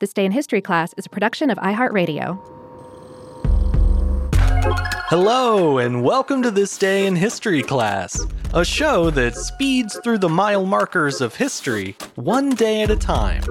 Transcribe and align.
This 0.00 0.12
Day 0.12 0.24
in 0.24 0.30
History 0.30 0.60
class 0.60 0.94
is 0.96 1.06
a 1.06 1.08
production 1.08 1.50
of 1.50 1.58
iHeartRadio. 1.58 2.38
Hello, 5.08 5.78
and 5.78 6.04
welcome 6.04 6.40
to 6.42 6.52
This 6.52 6.78
Day 6.78 7.04
in 7.06 7.16
History 7.16 7.64
class, 7.64 8.24
a 8.54 8.64
show 8.64 9.10
that 9.10 9.34
speeds 9.34 9.98
through 10.04 10.18
the 10.18 10.28
mile 10.28 10.64
markers 10.64 11.20
of 11.20 11.34
history 11.34 11.96
one 12.14 12.50
day 12.50 12.82
at 12.82 12.92
a 12.92 12.96
time. 12.96 13.42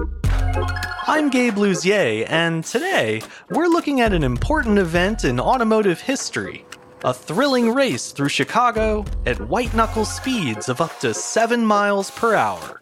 I'm 1.06 1.28
Gabe 1.28 1.56
Luzier, 1.56 2.24
and 2.30 2.64
today 2.64 3.20
we're 3.50 3.66
looking 3.66 4.00
at 4.00 4.14
an 4.14 4.24
important 4.24 4.78
event 4.78 5.26
in 5.26 5.38
automotive 5.38 6.00
history 6.00 6.64
a 7.04 7.12
thrilling 7.12 7.74
race 7.74 8.10
through 8.10 8.30
Chicago 8.30 9.04
at 9.26 9.38
white 9.48 9.72
knuckle 9.74 10.06
speeds 10.06 10.70
of 10.70 10.80
up 10.80 10.98
to 10.98 11.12
7 11.12 11.64
miles 11.64 12.10
per 12.10 12.34
hour. 12.34 12.80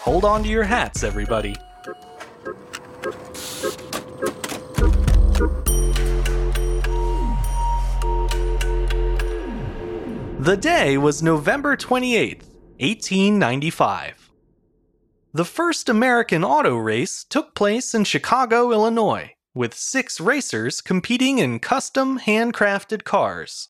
Hold 0.00 0.26
on 0.26 0.42
to 0.42 0.48
your 0.50 0.64
hats, 0.64 1.02
everybody. 1.02 1.56
The 10.48 10.56
day 10.56 10.96
was 10.96 11.22
November 11.22 11.76
28, 11.76 12.38
1895. 12.78 14.30
The 15.34 15.44
first 15.44 15.90
American 15.90 16.42
auto 16.42 16.74
race 16.74 17.22
took 17.28 17.54
place 17.54 17.94
in 17.94 18.04
Chicago, 18.04 18.72
Illinois, 18.72 19.34
with 19.54 19.74
six 19.74 20.18
racers 20.22 20.80
competing 20.80 21.38
in 21.38 21.58
custom 21.58 22.20
handcrafted 22.20 23.04
cars. 23.04 23.68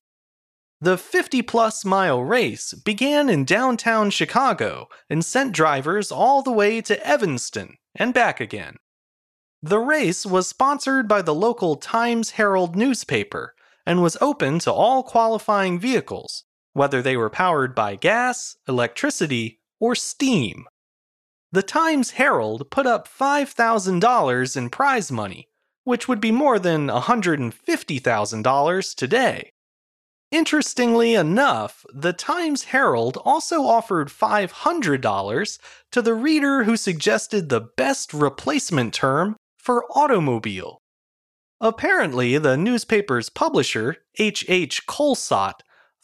The 0.79 0.97
50 0.97 1.41
plus 1.41 1.83
mile 1.83 2.23
race 2.23 2.73
began 2.73 3.27
in 3.27 3.43
downtown 3.43 4.09
Chicago 4.09 4.87
and 5.09 5.25
sent 5.25 5.51
drivers 5.51 6.13
all 6.13 6.41
the 6.43 6.53
way 6.53 6.79
to 6.79 7.05
Evanston 7.05 7.75
and 7.93 8.13
back 8.13 8.39
again. 8.39 8.77
The 9.61 9.79
race 9.79 10.25
was 10.25 10.47
sponsored 10.47 11.09
by 11.09 11.23
the 11.23 11.35
local 11.35 11.75
Times 11.75 12.31
Herald 12.31 12.77
newspaper 12.77 13.53
and 13.85 14.01
was 14.01 14.15
open 14.21 14.59
to 14.59 14.71
all 14.71 15.03
qualifying 15.03 15.77
vehicles, 15.77 16.45
whether 16.79 17.01
they 17.01 17.17
were 17.17 17.29
powered 17.29 17.75
by 17.75 17.93
gas, 17.93 18.55
electricity, 18.65 19.59
or 19.81 19.93
steam. 19.93 20.65
The 21.51 21.61
Times 21.61 22.11
Herald 22.11 22.71
put 22.71 22.87
up 22.87 23.05
$5,000 23.05 24.55
in 24.55 24.69
prize 24.69 25.11
money, 25.11 25.49
which 25.83 26.07
would 26.07 26.21
be 26.21 26.31
more 26.31 26.57
than 26.57 26.87
$150,000 26.87 28.95
today. 28.95 29.51
Interestingly 30.31 31.15
enough, 31.15 31.85
the 31.93 32.13
Times 32.13 32.63
Herald 32.63 33.17
also 33.25 33.63
offered 33.63 34.07
$500 34.07 35.59
to 35.91 36.01
the 36.01 36.13
reader 36.13 36.63
who 36.63 36.77
suggested 36.77 37.49
the 37.49 37.67
best 37.75 38.13
replacement 38.13 38.93
term 38.93 39.35
for 39.57 39.83
automobile. 39.91 40.79
Apparently, 41.59 42.37
the 42.37 42.55
newspaper's 42.55 43.27
publisher, 43.27 43.97
H. 44.17 44.45
H. 44.47 44.87
Kohlsaat, 44.87 45.59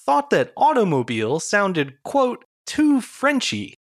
thought 0.05 0.29
that 0.29 0.53
automobile 0.55 1.39
sounded, 1.39 2.01
quote, 2.03 2.45
too 2.65 3.01
Frenchy. 3.01 3.75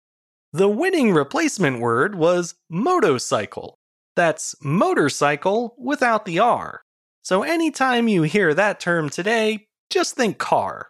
The 0.53 0.67
winning 0.67 1.13
replacement 1.13 1.79
word 1.79 2.15
was 2.15 2.55
motocycle. 2.69 3.75
That's 4.15 4.55
motorcycle 4.61 5.75
without 5.77 6.25
the 6.25 6.39
R. 6.39 6.81
So 7.23 7.43
anytime 7.43 8.07
you 8.07 8.23
hear 8.23 8.53
that 8.53 8.79
term 8.79 9.09
today, 9.09 9.67
just 9.89 10.15
think 10.15 10.37
car. 10.37 10.89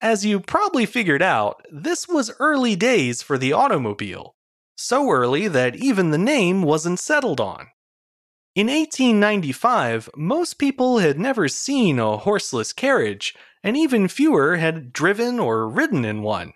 As 0.00 0.24
you 0.24 0.40
probably 0.40 0.86
figured 0.86 1.22
out, 1.22 1.66
this 1.70 2.08
was 2.08 2.32
early 2.38 2.74
days 2.74 3.20
for 3.20 3.36
the 3.36 3.52
automobile. 3.52 4.34
So 4.76 5.10
early 5.10 5.46
that 5.48 5.76
even 5.76 6.10
the 6.10 6.18
name 6.18 6.62
wasn't 6.62 6.98
settled 6.98 7.40
on. 7.40 7.66
In 8.54 8.66
1895, 8.68 10.10
most 10.16 10.54
people 10.54 10.98
had 10.98 11.18
never 11.18 11.48
seen 11.48 11.98
a 11.98 12.16
horseless 12.16 12.72
carriage, 12.72 13.34
and 13.62 13.76
even 13.76 14.08
fewer 14.08 14.56
had 14.56 14.92
driven 14.92 15.38
or 15.38 15.68
ridden 15.68 16.04
in 16.04 16.22
one. 16.22 16.52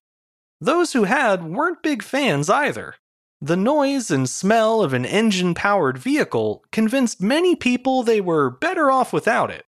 Those 0.61 0.93
who 0.93 1.05
had 1.05 1.45
weren't 1.45 1.83
big 1.83 2.03
fans 2.03 2.49
either. 2.49 2.95
The 3.41 3.57
noise 3.57 4.11
and 4.11 4.29
smell 4.29 4.83
of 4.83 4.95
an 4.95 5.05
engine 5.05 5.55
powered 5.55 5.99
vehicle 5.99 6.65
convinced 6.73 7.21
many 7.21 7.55
people 7.55 8.03
they 8.03 8.21
were 8.21 8.49
better 8.49 8.91
off 8.91 9.13
without 9.13 9.51
it. 9.51 9.67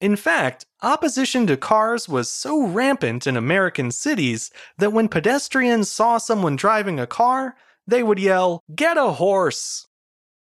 In 0.00 0.14
fact, 0.14 0.64
opposition 0.82 1.46
to 1.48 1.56
cars 1.56 2.08
was 2.08 2.30
so 2.30 2.64
rampant 2.64 3.26
in 3.26 3.36
American 3.36 3.90
cities 3.90 4.52
that 4.76 4.92
when 4.92 5.08
pedestrians 5.08 5.90
saw 5.90 6.18
someone 6.18 6.54
driving 6.54 7.00
a 7.00 7.06
car, 7.06 7.56
they 7.86 8.04
would 8.04 8.20
yell, 8.20 8.62
Get 8.72 8.96
a 8.96 9.12
horse! 9.12 9.88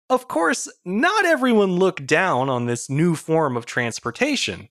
Of 0.10 0.28
course, 0.28 0.68
not 0.84 1.24
everyone 1.24 1.78
looked 1.78 2.06
down 2.06 2.50
on 2.50 2.66
this 2.66 2.90
new 2.90 3.16
form 3.16 3.56
of 3.56 3.66
transportation. 3.66 4.68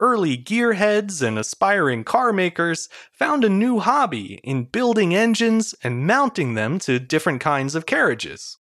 Early 0.00 0.36
gearheads 0.38 1.20
and 1.20 1.38
aspiring 1.38 2.04
car 2.04 2.32
makers 2.32 2.88
found 3.10 3.44
a 3.44 3.48
new 3.48 3.80
hobby 3.80 4.40
in 4.44 4.64
building 4.64 5.14
engines 5.14 5.74
and 5.82 6.06
mounting 6.06 6.54
them 6.54 6.78
to 6.80 7.00
different 7.00 7.40
kinds 7.40 7.74
of 7.74 7.86
carriages. 7.86 8.58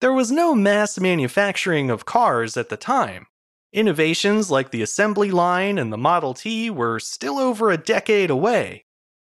There 0.00 0.12
was 0.12 0.30
no 0.30 0.54
mass 0.54 0.98
manufacturing 0.98 1.90
of 1.90 2.04
cars 2.04 2.56
at 2.56 2.68
the 2.68 2.76
time, 2.76 3.26
Innovations 3.72 4.50
like 4.50 4.72
the 4.72 4.82
assembly 4.82 5.30
line 5.30 5.78
and 5.78 5.92
the 5.92 5.98
Model 5.98 6.34
T 6.34 6.70
were 6.70 6.98
still 6.98 7.38
over 7.38 7.70
a 7.70 7.76
decade 7.76 8.28
away. 8.28 8.84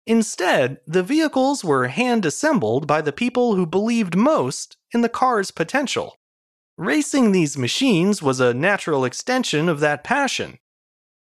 Instead, 0.06 0.78
the 0.86 1.02
vehicles 1.02 1.62
were 1.62 1.88
hand 1.88 2.24
assembled 2.24 2.86
by 2.86 3.02
the 3.02 3.12
people 3.12 3.54
who 3.54 3.66
believed 3.66 4.16
most 4.16 4.78
in 4.92 5.02
the 5.02 5.08
car's 5.08 5.50
potential. 5.50 6.16
Racing 6.78 7.32
these 7.32 7.58
machines 7.58 8.22
was 8.22 8.40
a 8.40 8.54
natural 8.54 9.04
extension 9.04 9.68
of 9.68 9.80
that 9.80 10.02
passion. 10.02 10.58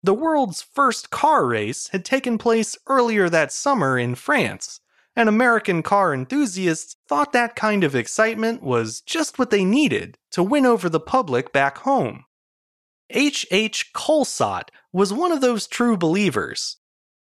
The 0.05 0.13
world's 0.13 0.61
first 0.61 1.09
car 1.09 1.47
race 1.47 1.89
had 1.89 2.05
taken 2.05 2.37
place 2.37 2.77
earlier 2.87 3.31
that 3.31 3.51
summer 3.51 3.99
in 3.99 4.17
France, 4.17 4.81
and 5.17 5.31
American 5.31 5.83
car 5.83 6.13
enthusiasts 6.13 6.97
thought 7.09 7.33
that 7.33 7.57
kind 7.57 7.83
of 7.83 7.95
excitement 7.95 8.63
was 8.63 9.01
just 9.01 9.39
what 9.39 9.49
they 9.49 9.65
needed 9.65 10.19
to 10.33 10.43
win 10.43 10.67
over 10.67 10.91
the 10.91 11.01
public 11.01 11.55
back 11.55 11.79
home. 11.79 12.27
H. 13.09 13.47
H. 13.51 13.95
Kohlsaat 13.95 14.69
was 14.93 15.11
one 15.11 15.33
of 15.33 15.41
those 15.41 15.67
true 15.67 15.97
believers. 15.97 16.77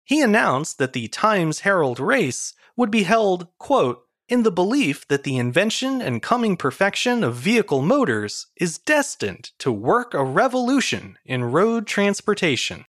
He 0.05 0.21
announced 0.21 0.77
that 0.77 0.93
the 0.93 1.09
Times 1.09 1.59
Herald 1.59 1.99
race 1.99 2.53
would 2.77 2.89
be 2.89 3.03
held, 3.03 3.49
quote, 3.57 4.05
in 4.31 4.43
the 4.43 4.51
belief 4.51 5.05
that 5.09 5.23
the 5.23 5.37
invention 5.37 6.01
and 6.01 6.23
coming 6.23 6.55
perfection 6.55 7.21
of 7.21 7.35
vehicle 7.35 7.81
motors 7.81 8.47
is 8.55 8.77
destined 8.77 9.51
to 9.59 9.69
work 9.69 10.13
a 10.13 10.23
revolution 10.23 11.17
in 11.25 11.43
road 11.43 11.85
transportation. 11.85 12.85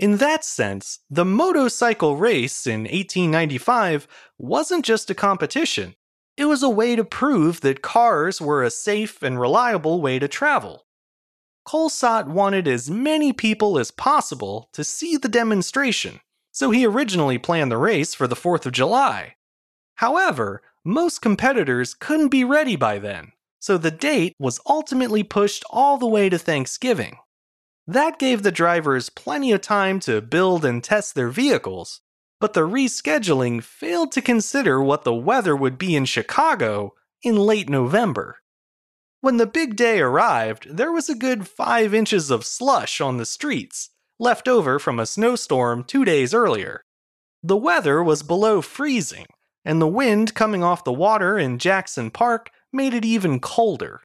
In 0.00 0.16
that 0.16 0.44
sense, 0.44 0.98
the 1.08 1.24
motocycle 1.24 2.16
race 2.16 2.66
in 2.66 2.80
1895 2.80 4.08
wasn't 4.36 4.84
just 4.84 5.08
a 5.10 5.14
competition, 5.14 5.94
it 6.36 6.46
was 6.46 6.64
a 6.64 6.68
way 6.68 6.96
to 6.96 7.04
prove 7.04 7.60
that 7.60 7.82
cars 7.82 8.40
were 8.40 8.64
a 8.64 8.70
safe 8.70 9.22
and 9.22 9.38
reliable 9.38 10.00
way 10.00 10.18
to 10.18 10.26
travel. 10.26 10.86
Kohlsaat 11.68 12.26
wanted 12.26 12.66
as 12.66 12.90
many 12.90 13.32
people 13.32 13.78
as 13.78 13.92
possible 13.92 14.70
to 14.72 14.82
see 14.82 15.16
the 15.16 15.28
demonstration, 15.28 16.18
so 16.50 16.72
he 16.72 16.84
originally 16.84 17.38
planned 17.38 17.70
the 17.70 17.78
race 17.78 18.12
for 18.12 18.26
the 18.26 18.34
4th 18.34 18.66
of 18.66 18.72
July. 18.72 19.36
However, 19.96 20.62
most 20.84 21.22
competitors 21.22 21.94
couldn't 21.94 22.28
be 22.28 22.44
ready 22.44 22.76
by 22.76 22.98
then, 22.98 23.32
so 23.60 23.78
the 23.78 23.90
date 23.90 24.34
was 24.38 24.60
ultimately 24.66 25.22
pushed 25.22 25.64
all 25.70 25.96
the 25.96 26.06
way 26.06 26.28
to 26.28 26.38
Thanksgiving. 26.38 27.18
That 27.86 28.18
gave 28.18 28.42
the 28.42 28.52
drivers 28.52 29.10
plenty 29.10 29.52
of 29.52 29.60
time 29.60 30.00
to 30.00 30.20
build 30.20 30.64
and 30.64 30.82
test 30.82 31.14
their 31.14 31.28
vehicles, 31.28 32.00
but 32.40 32.54
the 32.54 32.66
rescheduling 32.66 33.62
failed 33.62 34.12
to 34.12 34.22
consider 34.22 34.82
what 34.82 35.04
the 35.04 35.14
weather 35.14 35.54
would 35.54 35.78
be 35.78 35.94
in 35.94 36.04
Chicago 36.04 36.94
in 37.22 37.36
late 37.36 37.68
November. 37.68 38.38
When 39.20 39.36
the 39.36 39.46
big 39.46 39.76
day 39.76 40.00
arrived, 40.00 40.66
there 40.76 40.90
was 40.90 41.08
a 41.08 41.14
good 41.14 41.46
five 41.46 41.94
inches 41.94 42.30
of 42.30 42.44
slush 42.44 43.00
on 43.00 43.18
the 43.18 43.24
streets, 43.24 43.90
left 44.18 44.48
over 44.48 44.80
from 44.80 44.98
a 44.98 45.06
snowstorm 45.06 45.84
two 45.84 46.04
days 46.04 46.34
earlier. 46.34 46.82
The 47.42 47.56
weather 47.56 48.02
was 48.02 48.24
below 48.24 48.60
freezing, 48.60 49.26
and 49.64 49.80
the 49.80 49.86
wind 49.86 50.34
coming 50.34 50.62
off 50.62 50.84
the 50.84 50.92
water 50.92 51.38
in 51.38 51.58
Jackson 51.58 52.10
Park 52.10 52.50
made 52.72 52.94
it 52.94 53.04
even 53.04 53.40
colder. 53.40 54.00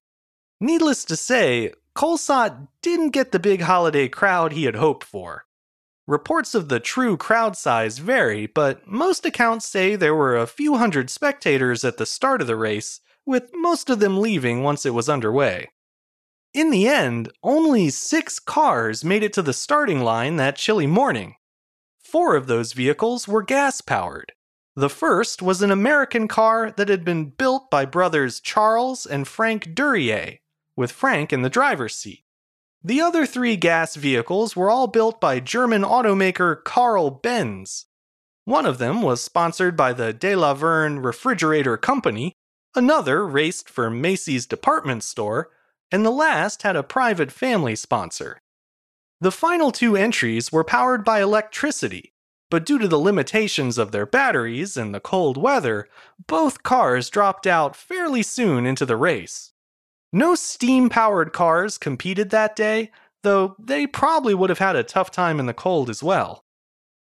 Needless 0.59 1.05
to 1.05 1.15
say, 1.15 1.71
Kohlsaat 1.95 2.67
didn't 2.81 3.09
get 3.09 3.31
the 3.31 3.39
big 3.39 3.61
holiday 3.61 4.07
crowd 4.07 4.53
he 4.53 4.65
had 4.65 4.75
hoped 4.75 5.03
for. 5.03 5.45
Reports 6.07 6.55
of 6.55 6.69
the 6.69 6.79
true 6.79 7.17
crowd 7.17 7.57
size 7.57 7.97
vary, 7.97 8.45
but 8.45 8.87
most 8.87 9.25
accounts 9.25 9.67
say 9.67 9.95
there 9.95 10.15
were 10.15 10.37
a 10.37 10.47
few 10.47 10.77
hundred 10.77 11.09
spectators 11.09 11.83
at 11.83 11.97
the 11.97 12.05
start 12.05 12.39
of 12.39 12.47
the 12.47 12.55
race 12.55 13.01
with 13.25 13.51
most 13.53 13.89
of 13.89 13.99
them 13.99 14.21
leaving 14.21 14.63
once 14.63 14.85
it 14.85 14.93
was 14.93 15.09
underway. 15.09 15.67
In 16.53 16.69
the 16.71 16.87
end, 16.87 17.29
only 17.43 17.89
six 17.89 18.39
cars 18.39 19.03
made 19.03 19.21
it 19.21 19.33
to 19.33 19.41
the 19.41 19.53
starting 19.53 20.01
line 20.01 20.37
that 20.37 20.55
chilly 20.55 20.87
morning. 20.87 21.35
Four 21.99 22.35
of 22.35 22.47
those 22.47 22.71
vehicles 22.71 23.27
were 23.27 23.43
gas 23.43 23.81
powered. 23.81 24.31
The 24.77 24.91
first 24.91 25.41
was 25.41 25.63
an 25.63 25.71
American 25.71 26.27
car 26.27 26.69
that 26.69 26.87
had 26.87 27.03
been 27.03 27.31
built 27.31 27.71
by 27.71 27.83
brothers 27.83 28.39
Charles 28.39 29.07
and 29.07 29.27
Frank 29.27 29.73
Duryea, 29.73 30.37
with 30.75 30.91
Frank 30.91 31.33
in 31.33 31.41
the 31.41 31.49
driver's 31.49 31.95
seat. 31.95 32.25
The 32.83 33.01
other 33.01 33.25
three 33.25 33.55
gas 33.55 33.95
vehicles 33.95 34.55
were 34.55 34.69
all 34.69 34.85
built 34.85 35.19
by 35.19 35.39
German 35.39 35.81
automaker 35.81 36.63
Carl 36.63 37.09
Benz. 37.09 37.87
One 38.45 38.67
of 38.67 38.77
them 38.77 39.01
was 39.01 39.23
sponsored 39.23 39.75
by 39.75 39.93
the 39.93 40.13
De 40.13 40.35
La 40.35 40.53
Vergne 40.53 40.99
Refrigerator 40.99 41.75
Company, 41.75 42.33
another 42.75 43.25
raced 43.25 43.71
for 43.71 43.89
Macy's 43.89 44.45
department 44.45 45.03
store, 45.03 45.49
and 45.91 46.05
the 46.05 46.11
last 46.11 46.61
had 46.61 46.75
a 46.75 46.83
private 46.83 47.31
family 47.31 47.75
sponsor. 47.75 48.37
The 49.21 49.31
final 49.31 49.71
two 49.71 49.97
entries 49.97 50.51
were 50.51 50.63
powered 50.63 51.03
by 51.03 51.19
electricity, 51.19 52.13
but 52.49 52.65
due 52.65 52.79
to 52.79 52.87
the 52.87 52.99
limitations 52.99 53.77
of 53.77 53.91
their 53.91 54.05
batteries 54.05 54.77
and 54.77 54.93
the 54.93 54.99
cold 54.99 55.37
weather, 55.37 55.87
both 56.27 56.63
cars 56.63 57.09
dropped 57.09 57.45
out 57.45 57.75
fairly 57.75 58.23
soon 58.23 58.65
into 58.65 58.85
the 58.85 58.95
race. 58.95 59.51
No 60.13 60.35
steam 60.35 60.89
powered 60.89 61.33
cars 61.33 61.77
competed 61.77 62.29
that 62.29 62.55
day, 62.55 62.91
though 63.23 63.55
they 63.59 63.85
probably 63.85 64.33
would 64.33 64.49
have 64.49 64.59
had 64.59 64.75
a 64.75 64.83
tough 64.83 65.11
time 65.11 65.39
in 65.39 65.45
the 65.45 65.53
cold 65.53 65.89
as 65.89 66.01
well. 66.01 66.45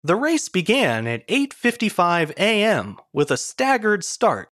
The 0.03 0.17
race 0.17 0.49
began 0.49 1.07
at 1.07 1.27
8:55 1.29 2.31
a.m. 2.39 2.97
with 3.13 3.31
a 3.31 3.37
staggered 3.37 4.05
start. 4.05 4.49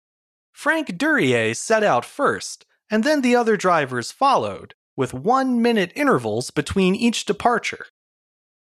Frank 0.53 0.97
Duryea 0.97 1.55
set 1.55 1.83
out 1.83 2.05
first, 2.05 2.65
and 2.89 3.03
then 3.03 3.21
the 3.21 3.35
other 3.35 3.57
drivers 3.57 4.11
followed, 4.11 4.75
with 4.95 5.11
1-minute 5.11 5.91
intervals 5.95 6.51
between 6.51 6.93
each 6.93 7.25
departure. 7.25 7.87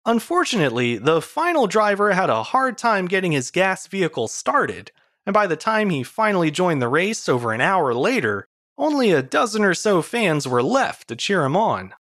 Unfortunately, 0.06 0.98
the 0.98 1.22
final 1.22 1.66
driver 1.66 2.14
had 2.14 2.30
a 2.30 2.44
hard 2.44 2.78
time 2.78 3.08
getting 3.08 3.32
his 3.32 3.50
gas 3.50 3.88
vehicle 3.88 4.28
started, 4.28 4.92
and 5.26 5.34
by 5.34 5.48
the 5.48 5.56
time 5.56 5.90
he 5.90 6.04
finally 6.04 6.52
joined 6.52 6.82
the 6.82 6.88
race 6.88 7.28
over 7.28 7.52
an 7.52 7.62
hour 7.62 7.94
later, 7.94 8.48
only 8.78 9.12
a 9.12 9.24
dozen 9.24 9.64
or 9.64 9.74
so 9.74 10.04
fans 10.04 10.48
were 10.48 10.62
left 10.62 11.08
to 11.08 11.16
cheer 11.16 11.44
him 11.44 11.58
on. 11.58 11.94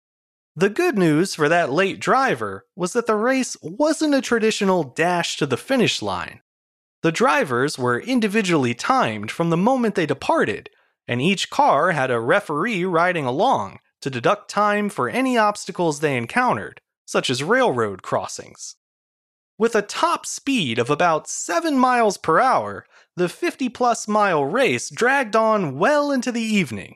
The 0.55 0.69
good 0.69 0.97
news 0.97 1.33
for 1.33 1.47
that 1.47 1.71
late 1.71 1.99
driver 1.99 2.65
was 2.75 2.93
that 2.93 3.07
the 3.07 3.15
race 3.15 3.55
wasn't 3.61 4.15
a 4.15 4.21
traditional 4.21 4.83
dash 4.83 5.37
to 5.37 5.45
the 5.45 5.57
finish 5.57 6.01
line. 6.01 6.41
The 7.03 7.11
drivers 7.11 7.79
were 7.79 7.99
individually 7.99 8.73
timed 8.73 9.31
from 9.31 9.49
the 9.49 9.57
moment 9.57 9.95
they 9.95 10.05
departed, 10.05 10.69
and 11.07 11.21
each 11.21 11.49
car 11.49 11.91
had 11.91 12.11
a 12.11 12.19
referee 12.19 12.85
riding 12.85 13.25
along 13.25 13.79
to 14.01 14.09
deduct 14.09 14.49
time 14.49 14.89
for 14.89 15.09
any 15.09 15.37
obstacles 15.37 15.99
they 15.99 16.17
encountered, 16.17 16.81
such 17.05 17.29
as 17.29 17.43
railroad 17.43 18.01
crossings. 18.01 18.75
With 19.57 19.75
a 19.75 19.81
top 19.81 20.25
speed 20.25 20.79
of 20.79 20.89
about 20.89 21.27
7 21.27 21.77
miles 21.77 22.17
per 22.17 22.39
hour, 22.39 22.85
the 23.15 23.29
50 23.29 23.69
plus 23.69 24.07
mile 24.07 24.43
race 24.43 24.89
dragged 24.89 25.35
on 25.35 25.77
well 25.77 26.11
into 26.11 26.31
the 26.31 26.41
evening. 26.41 26.95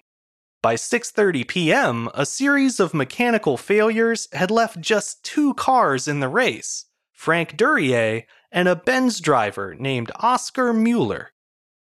By 0.63 0.75
6:30 0.75 1.47
p.m., 1.47 2.09
a 2.15 2.25
series 2.25 2.79
of 2.79 2.93
mechanical 2.93 3.57
failures 3.57 4.27
had 4.33 4.49
left 4.49 4.81
just 4.81 5.23
two 5.23 5.53
cars 5.53 6.07
in 6.07 6.19
the 6.19 6.27
race, 6.27 6.85
Frank 7.13 7.55
Duryea 7.55 8.25
and 8.51 8.67
a 8.67 8.75
Benz 8.75 9.19
driver 9.19 9.75
named 9.75 10.11
Oscar 10.15 10.73
Mueller. 10.73 11.31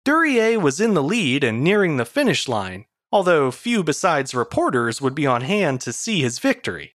Duryea 0.05 0.59
was 0.59 0.79
in 0.79 0.93
the 0.93 1.03
lead 1.03 1.43
and 1.43 1.63
nearing 1.63 1.97
the 1.97 2.05
finish 2.05 2.47
line, 2.47 2.85
although 3.11 3.49
few 3.49 3.83
besides 3.83 4.35
reporters 4.35 5.01
would 5.01 5.15
be 5.15 5.25
on 5.25 5.41
hand 5.41 5.81
to 5.81 5.91
see 5.91 6.21
his 6.21 6.39
victory. 6.39 6.95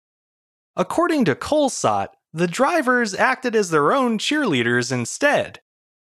According 0.76 1.26
to 1.26 1.36
Kohlsaat, 1.36 2.10
the 2.34 2.48
drivers 2.48 3.14
acted 3.14 3.56
as 3.56 3.70
their 3.70 3.92
own 3.92 4.18
cheerleaders 4.18 4.92
instead. 4.92 5.60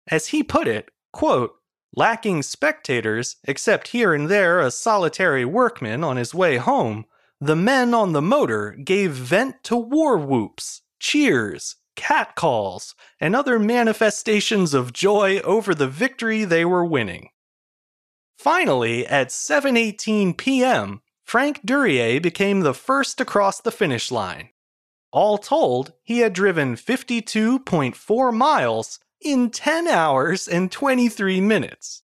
As 0.08 0.28
he 0.28 0.42
put 0.42 0.68
it, 0.68 0.90
quote, 1.12 1.54
lacking 1.96 2.42
spectators, 2.42 3.36
except 3.44 3.88
here 3.88 4.14
and 4.14 4.28
there 4.28 4.60
a 4.60 4.70
solitary 4.70 5.44
workman 5.44 6.04
on 6.04 6.16
his 6.16 6.34
way 6.34 6.56
home, 6.56 7.04
the 7.40 7.56
men 7.56 7.94
on 7.94 8.12
the 8.12 8.22
motor 8.22 8.72
gave 8.72 9.12
vent 9.12 9.62
to 9.64 9.76
war 9.76 10.16
whoops, 10.18 10.82
cheers, 11.00 11.76
catcalls, 11.96 12.94
and 13.20 13.34
other 13.34 13.58
manifestations 13.58 14.74
of 14.74 14.92
joy 14.92 15.40
over 15.40 15.74
the 15.74 15.88
victory 15.88 16.44
they 16.44 16.64
were 16.64 16.84
winning. 16.84 17.28
Finally, 18.38 19.06
at 19.06 19.28
7:18 19.28 20.36
p.m., 20.36 21.00
Frank 21.24 21.60
Duryea 21.64 22.20
became 22.20 22.60
the 22.60 22.74
first 22.74 23.18
to 23.18 23.24
cross 23.24 23.60
the 23.60 23.72
finish 23.72 24.12
line. 24.12 24.50
All 25.10 25.38
told, 25.38 25.92
he 26.02 26.18
had 26.18 26.32
driven 26.32 26.76
52.4 26.76 28.34
miles 28.34 29.00
in 29.20 29.50
10 29.50 29.88
hours 29.88 30.46
and 30.46 30.70
23 30.70 31.40
minutes. 31.40 32.02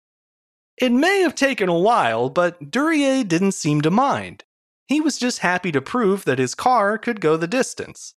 It 0.76 0.92
may 0.92 1.20
have 1.22 1.34
taken 1.34 1.68
a 1.68 1.78
while, 1.78 2.30
but 2.30 2.70
Duryea 2.70 3.24
didn't 3.24 3.52
seem 3.52 3.80
to 3.82 3.90
mind. 3.90 4.44
He 4.86 5.00
was 5.00 5.18
just 5.18 5.40
happy 5.40 5.72
to 5.72 5.82
prove 5.82 6.24
that 6.24 6.38
his 6.38 6.54
car 6.54 6.96
could 6.96 7.20
go 7.20 7.36
the 7.36 7.48
distance. 7.48 8.14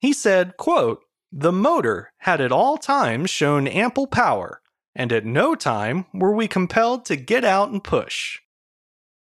He 0.00 0.12
said, 0.12 0.56
quote, 0.56 1.04
The 1.30 1.52
motor 1.52 2.12
had 2.18 2.40
at 2.40 2.52
all 2.52 2.76
times 2.76 3.30
shown 3.30 3.68
ample 3.68 4.08
power, 4.08 4.60
and 4.94 5.12
at 5.12 5.24
no 5.24 5.54
time 5.54 6.06
were 6.12 6.34
we 6.34 6.48
compelled 6.48 7.04
to 7.06 7.16
get 7.16 7.44
out 7.44 7.70
and 7.70 7.82
push. 7.82 8.40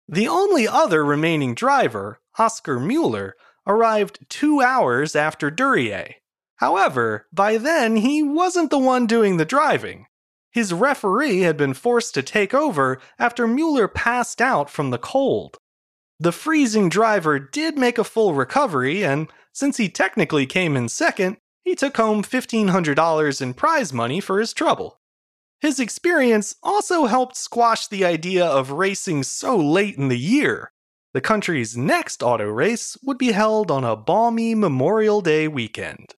The 0.07 0.27
only 0.27 0.67
other 0.67 1.03
remaining 1.03 1.55
driver, 1.55 2.19
Oscar 2.37 2.79
Mueller, 2.79 3.35
arrived 3.65 4.25
two 4.29 4.61
hours 4.61 5.15
after 5.15 5.49
Duryea. 5.49 6.15
However, 6.57 7.27
by 7.31 7.57
then 7.57 7.97
he 7.97 8.21
wasn't 8.21 8.69
the 8.69 8.77
one 8.77 9.07
doing 9.07 9.37
the 9.37 9.45
driving. 9.45 10.07
His 10.51 10.73
referee 10.73 11.41
had 11.41 11.57
been 11.57 11.73
forced 11.73 12.13
to 12.13 12.21
take 12.21 12.53
over 12.53 12.99
after 13.17 13.47
Mueller 13.47 13.87
passed 13.87 14.41
out 14.41 14.69
from 14.69 14.91
the 14.91 14.97
cold. 14.97 15.57
The 16.19 16.31
freezing 16.31 16.89
driver 16.89 17.39
did 17.39 17.77
make 17.77 17.97
a 17.97 18.03
full 18.03 18.33
recovery, 18.33 19.03
and 19.03 19.29
since 19.51 19.77
he 19.77 19.89
technically 19.89 20.45
came 20.45 20.77
in 20.77 20.89
second, 20.89 21.37
he 21.63 21.75
took 21.75 21.97
home 21.97 22.23
$1,500 22.23 23.41
in 23.41 23.53
prize 23.53 23.91
money 23.91 24.19
for 24.19 24.39
his 24.39 24.53
trouble. 24.53 24.99
His 25.63 25.79
experience 25.79 26.57
also 26.61 27.05
helped 27.05 27.37
squash 27.37 27.87
the 27.87 28.03
idea 28.03 28.45
of 28.45 28.71
racing 28.71 29.23
so 29.23 29.55
late 29.55 29.95
in 29.95 30.09
the 30.09 30.19
year. 30.19 30.73
The 31.13 31.21
country's 31.21 31.77
next 31.77 32.21
auto 32.21 32.49
race 32.49 32.97
would 33.01 33.17
be 33.17 33.31
held 33.31 33.71
on 33.71 33.85
a 33.85 33.95
balmy 33.95 34.55
Memorial 34.55 35.21
Day 35.21 35.47
weekend. 35.47 36.15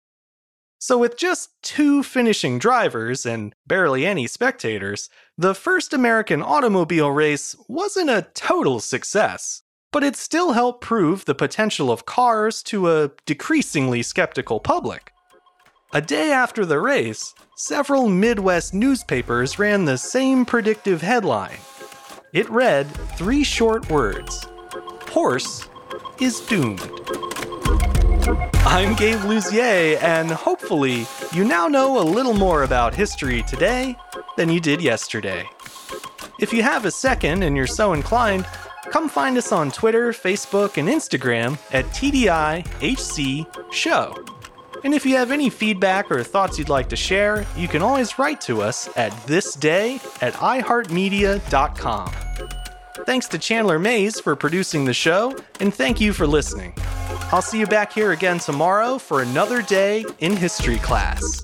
So, 0.79 0.97
with 0.97 1.15
just 1.15 1.51
two 1.61 2.01
finishing 2.01 2.57
drivers 2.57 3.23
and 3.23 3.53
barely 3.67 4.03
any 4.03 4.25
spectators, 4.25 5.09
the 5.37 5.53
first 5.53 5.93
American 5.93 6.41
automobile 6.41 7.11
race 7.11 7.55
wasn't 7.67 8.09
a 8.09 8.27
total 8.33 8.79
success, 8.79 9.61
but 9.91 10.03
it 10.03 10.15
still 10.15 10.53
helped 10.53 10.81
prove 10.81 11.25
the 11.25 11.35
potential 11.35 11.91
of 11.91 12.07
cars 12.07 12.63
to 12.63 12.89
a 12.89 13.11
decreasingly 13.27 14.01
skeptical 14.01 14.59
public. 14.59 15.11
A 15.93 16.01
day 16.01 16.31
after 16.31 16.65
the 16.65 16.79
race, 16.79 17.33
several 17.55 18.09
Midwest 18.09 18.73
newspapers 18.73 19.57
ran 19.59 19.85
the 19.85 19.97
same 19.97 20.43
predictive 20.43 21.01
headline. 21.01 21.59
It 22.33 22.49
read 22.49 22.89
three 23.17 23.43
short 23.43 23.89
words 23.89 24.45
Horse 25.11 25.69
is 26.19 26.41
doomed. 26.41 26.81
I'm 28.65 28.95
Gabe 28.95 29.19
Luzier, 29.19 30.01
and 30.01 30.31
hopefully, 30.31 31.05
you 31.31 31.45
now 31.45 31.67
know 31.67 32.01
a 32.01 32.03
little 32.03 32.33
more 32.33 32.63
about 32.63 32.95
history 32.95 33.43
today 33.43 33.95
than 34.35 34.49
you 34.49 34.59
did 34.59 34.81
yesterday. 34.81 35.47
If 36.39 36.51
you 36.51 36.63
have 36.63 36.83
a 36.83 36.91
second 36.91 37.43
and 37.43 37.55
you're 37.55 37.67
so 37.67 37.93
inclined, 37.93 38.45
come 38.89 39.07
find 39.07 39.37
us 39.37 39.51
on 39.53 39.71
Twitter, 39.71 40.11
Facebook, 40.11 40.77
and 40.77 40.89
Instagram 40.89 41.57
at 41.71 41.85
TDIHC 41.85 43.71
Show. 43.71 44.25
And 44.85 44.93
if 44.93 45.03
you 45.03 45.15
have 45.15 45.31
any 45.31 45.49
feedback 45.49 46.11
or 46.11 46.21
thoughts 46.21 46.59
you'd 46.59 46.69
like 46.69 46.89
to 46.89 46.95
share, 46.95 47.43
you 47.57 47.67
can 47.67 47.81
always 47.81 48.19
write 48.19 48.39
to 48.41 48.61
us 48.61 48.87
at 48.95 49.11
thisday 49.25 49.95
at 50.21 50.33
iHeartMedia.com. 50.35 52.11
Thanks 53.03 53.27
to 53.29 53.39
Chandler 53.39 53.79
Mays 53.79 54.19
for 54.19 54.35
producing 54.35 54.85
the 54.85 54.93
show, 54.93 55.35
and 55.59 55.73
thank 55.73 55.99
you 55.99 56.13
for 56.13 56.27
listening. 56.27 56.71
I'll 57.31 57.41
see 57.41 57.59
you 57.59 57.65
back 57.65 57.93
here 57.93 58.11
again 58.11 58.37
tomorrow 58.37 58.99
for 58.99 59.23
another 59.23 59.63
day 59.63 60.05
in 60.19 60.37
history 60.37 60.77
class. 60.77 61.43